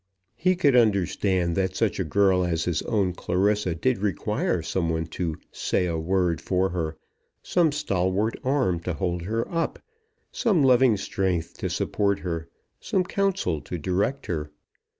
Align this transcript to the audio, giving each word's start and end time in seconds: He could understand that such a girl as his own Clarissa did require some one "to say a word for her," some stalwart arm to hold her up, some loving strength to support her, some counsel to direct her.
He 0.35 0.55
could 0.55 0.75
understand 0.75 1.55
that 1.57 1.75
such 1.75 1.99
a 1.99 2.03
girl 2.03 2.43
as 2.43 2.63
his 2.65 2.81
own 2.81 3.13
Clarissa 3.13 3.75
did 3.75 3.99
require 3.99 4.63
some 4.63 4.89
one 4.89 5.05
"to 5.13 5.37
say 5.51 5.85
a 5.85 5.99
word 5.99 6.41
for 6.41 6.69
her," 6.69 6.97
some 7.43 7.71
stalwart 7.71 8.33
arm 8.43 8.79
to 8.79 8.95
hold 8.95 9.21
her 9.21 9.47
up, 9.47 9.77
some 10.31 10.63
loving 10.63 10.97
strength 10.97 11.55
to 11.59 11.69
support 11.69 12.17
her, 12.21 12.49
some 12.79 13.03
counsel 13.03 13.61
to 13.61 13.77
direct 13.77 14.25
her. 14.25 14.49